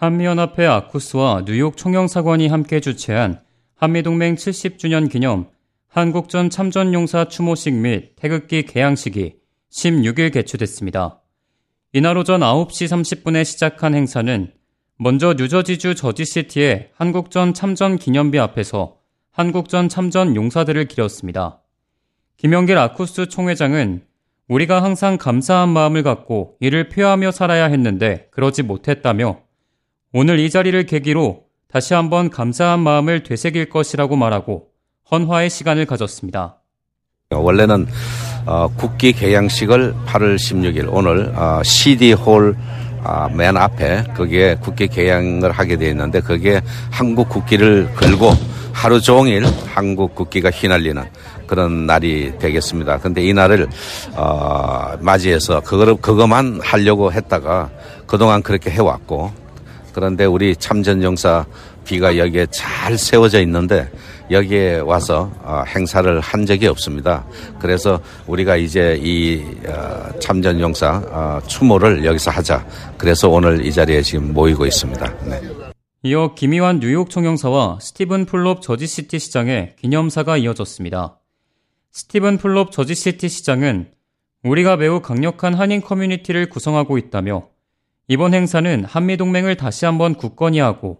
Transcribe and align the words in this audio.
한미연합회 0.00 0.64
아쿠스와 0.64 1.44
뉴욕 1.44 1.76
총영사관이 1.76 2.48
함께 2.48 2.80
주최한 2.80 3.42
한미동맹 3.74 4.36
70주년 4.36 5.10
기념 5.10 5.50
한국전 5.88 6.48
참전용사 6.48 7.26
추모식 7.26 7.74
및 7.74 8.16
태극기 8.16 8.62
개양식이 8.62 9.34
16일 9.70 10.32
개최됐습니다. 10.32 11.20
이날 11.92 12.16
오전 12.16 12.40
9시 12.40 12.86
30분에 12.86 13.44
시작한 13.44 13.92
행사는 13.92 14.50
먼저 14.96 15.34
뉴저지주 15.34 15.94
저지시티의 15.94 16.92
한국전 16.94 17.52
참전 17.52 17.98
기념비 17.98 18.38
앞에서 18.38 18.96
한국전 19.32 19.90
참전 19.90 20.34
용사들을 20.34 20.82
기렸습니다. 20.88 21.60
김영길 22.38 22.78
아쿠스 22.78 23.28
총회장은 23.28 24.06
우리가 24.48 24.82
항상 24.82 25.18
감사한 25.18 25.68
마음을 25.68 26.02
갖고 26.02 26.56
이를 26.58 26.88
표하며 26.88 27.32
살아야 27.32 27.66
했는데 27.66 28.28
그러지 28.30 28.62
못했다며 28.62 29.49
오늘 30.12 30.40
이 30.40 30.50
자리를 30.50 30.86
계기로 30.86 31.44
다시 31.70 31.94
한번 31.94 32.30
감사한 32.30 32.80
마음을 32.80 33.22
되새길 33.22 33.70
것이라고 33.70 34.16
말하고 34.16 34.66
헌화의 35.08 35.48
시간을 35.50 35.86
가졌습니다. 35.86 36.56
원래는 37.30 37.86
어, 38.44 38.66
국기 38.76 39.12
개양식을 39.12 39.94
8월 40.06 40.34
16일 40.34 40.88
오늘 40.90 41.32
어, 41.36 41.62
CD홀 41.62 42.56
아, 43.04 43.28
맨 43.28 43.56
앞에 43.56 44.02
거기에 44.16 44.56
국기 44.56 44.88
개양을 44.88 45.52
하게 45.52 45.76
되어 45.76 45.90
있는데 45.90 46.20
거기에 46.20 46.60
한국 46.90 47.28
국기를 47.28 47.94
걸고 47.94 48.32
하루 48.72 49.00
종일 49.00 49.44
한국 49.72 50.16
국기가 50.16 50.50
휘날리는 50.50 51.04
그런 51.46 51.86
날이 51.86 52.36
되겠습니다. 52.38 52.98
근데 52.98 53.22
이 53.22 53.32
날을 53.32 53.68
어, 54.16 54.96
맞이해서 54.98 55.60
그거 55.60 55.94
그것만 55.94 56.60
하려고 56.62 57.12
했다가 57.12 57.70
그동안 58.06 58.42
그렇게 58.42 58.70
해왔고 58.70 59.39
그런데 60.00 60.24
우리 60.24 60.56
참전용사 60.56 61.44
비가 61.84 62.16
여기에 62.16 62.46
잘 62.50 62.96
세워져 62.96 63.42
있는데 63.42 63.86
여기에 64.30 64.78
와서 64.78 65.30
어, 65.42 65.62
행사를 65.68 66.18
한 66.20 66.46
적이 66.46 66.68
없습니다. 66.68 67.26
그래서 67.58 68.00
우리가 68.26 68.56
이제 68.56 68.98
이 69.02 69.44
어, 69.66 70.18
참전용사 70.18 71.02
어, 71.10 71.40
추모를 71.46 72.06
여기서 72.06 72.30
하자. 72.30 72.66
그래서 72.96 73.28
오늘 73.28 73.66
이 73.66 73.70
자리에 73.70 74.00
지금 74.00 74.32
모이고 74.32 74.64
있습니다. 74.64 75.14
네. 75.26 75.42
이어 76.02 76.32
김의환 76.34 76.80
뉴욕 76.80 77.10
총영사와 77.10 77.80
스티븐 77.82 78.24
플롭 78.24 78.62
저지시티 78.62 79.18
시장의 79.18 79.76
기념사가 79.78 80.38
이어졌습니다. 80.38 81.20
스티븐 81.92 82.38
플롭 82.38 82.72
저지시티 82.72 83.28
시장은 83.28 83.90
우리가 84.44 84.78
매우 84.78 85.02
강력한 85.02 85.52
한인 85.52 85.82
커뮤니티를 85.82 86.48
구성하고 86.48 86.96
있다며 86.96 87.50
이번 88.09 88.33
행사는 88.33 88.85
한미동맹을 88.85 89.55
다시 89.55 89.85
한번 89.85 90.13
굳건히 90.15 90.59
하고 90.59 90.99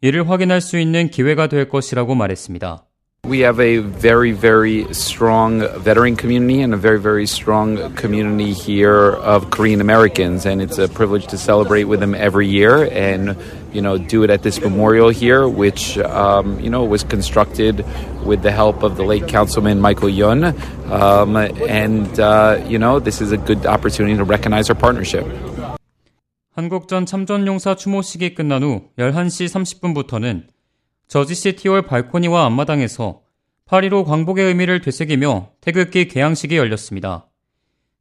이를 0.00 0.28
확인할 0.28 0.60
수 0.60 0.78
있는 0.78 1.08
기회가 1.08 1.48
될 1.48 1.68
것이라고 1.68 2.14
말했습니다. 2.14 2.84
We 3.26 3.40
have 3.40 3.58
a 3.58 3.78
very, 3.78 4.32
very 4.32 4.84
strong 4.92 5.60
veteran 5.82 6.14
community 6.14 6.60
and 6.60 6.74
a 6.74 6.76
very, 6.76 7.00
very 7.00 7.24
strong 7.24 7.94
community 7.94 8.52
here 8.52 9.12
of 9.16 9.48
Korean 9.48 9.80
Americans, 9.80 10.44
and 10.44 10.60
it's 10.60 10.76
a 10.76 10.88
privilege 10.88 11.26
to 11.28 11.38
celebrate 11.38 11.84
with 11.84 12.00
them 12.00 12.14
every 12.14 12.46
year 12.46 12.84
and, 12.92 13.34
you 13.72 13.80
know, 13.80 13.96
do 13.96 14.24
it 14.24 14.30
at 14.30 14.42
this 14.42 14.60
memorial 14.60 15.08
here, 15.08 15.48
which, 15.48 15.96
um, 15.96 16.60
you 16.60 16.68
know, 16.68 16.84
was 16.84 17.02
constructed 17.02 17.82
with 18.26 18.42
the 18.42 18.52
help 18.52 18.82
of 18.82 18.98
the 18.98 19.04
late 19.04 19.26
Councilman 19.26 19.80
Michael 19.80 20.10
Yun. 20.10 20.54
Um, 20.92 21.36
and, 21.36 22.20
uh, 22.20 22.62
you 22.68 22.78
know, 22.78 23.00
this 23.00 23.22
is 23.22 23.32
a 23.32 23.38
good 23.38 23.64
opportunity 23.64 24.18
to 24.18 24.24
recognize 24.24 24.68
our 24.68 24.76
partnership. 24.76 25.24
한국전 26.59 27.05
참전용사 27.05 27.75
추모식이 27.75 28.35
끝난 28.35 28.63
후 28.63 28.89
11시 28.97 29.47
30분부터는 29.79 30.47
저지시티홀 31.07 31.83
발코니와 31.83 32.45
앞마당에서 32.47 33.21
8.15 33.65 34.03
광복의 34.03 34.47
의미를 34.47 34.81
되새기며 34.81 35.51
태극기 35.61 36.09
개양식이 36.09 36.57
열렸습니다. 36.57 37.29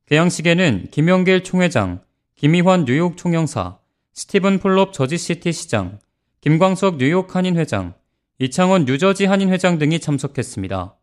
개양식에는 0.06 0.88
김영길 0.90 1.44
총회장, 1.44 2.00
김희환 2.34 2.84
뉴욕 2.84 3.16
총영사, 3.16 3.78
스티븐 4.12 4.58
플롭 4.58 4.92
저지시티 4.92 5.52
시장, 5.52 6.00
김광석 6.40 6.96
뉴욕 6.96 7.32
한인회장, 7.36 7.94
이창원 8.40 8.86
뉴저지 8.86 9.26
한인회장 9.26 9.78
등이 9.78 10.00
참석했습니다. 10.00 10.96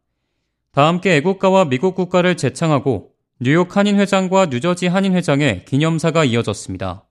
다 0.73 0.88
함께 0.88 1.15
애국가와 1.15 1.63
미국 1.69 1.95
국가를 1.95 2.35
재창하고 2.35 3.11
뉴욕 3.39 3.77
한인회장과 3.77 4.47
뉴저지 4.47 4.88
한인회장의 4.88 5.63
기념사가 5.63 6.25
이어졌습니다. 6.25 7.05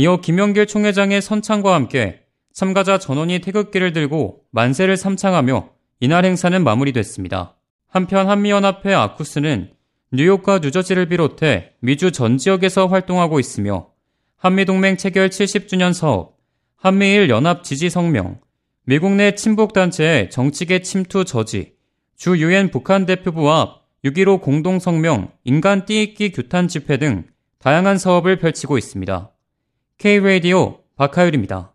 이어 0.00 0.20
김영길 0.20 0.66
총회장의 0.66 1.20
선창과 1.20 1.74
함께 1.74 2.20
참가자 2.52 3.00
전원이 3.00 3.40
태극기를 3.40 3.92
들고 3.92 4.44
만세를 4.52 4.96
삼창하며 4.96 5.70
이날 5.98 6.24
행사는 6.24 6.62
마무리됐습니다. 6.62 7.56
한편 7.88 8.28
한미연합회 8.28 8.94
아쿠스는 8.94 9.72
뉴욕과 10.12 10.60
뉴저지를 10.60 11.08
비롯해 11.08 11.72
미주 11.80 12.12
전 12.12 12.38
지역에서 12.38 12.86
활동하고 12.86 13.40
있으며 13.40 13.88
한미동맹 14.36 14.98
체결 14.98 15.30
70주년 15.30 15.92
사업, 15.92 16.36
한미일 16.76 17.28
연합 17.28 17.64
지지 17.64 17.90
성명, 17.90 18.38
미국 18.84 19.14
내 19.14 19.34
친북단체의 19.34 20.30
정치계 20.30 20.82
침투 20.82 21.24
저지, 21.24 21.72
주 22.16 22.38
유엔 22.38 22.70
북한 22.70 23.04
대표부 23.04 23.46
앞6.15 24.04 24.42
공동성명 24.42 25.32
인간 25.42 25.86
띠익기 25.86 26.30
규탄 26.30 26.68
집회 26.68 26.98
등 26.98 27.24
다양한 27.58 27.98
사업을 27.98 28.38
펼치고 28.38 28.78
있습니다. 28.78 29.32
K-Radio 29.98 30.78
박하율입니다. 30.96 31.72